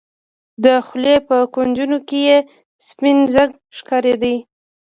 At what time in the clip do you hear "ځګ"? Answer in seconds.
3.35-3.49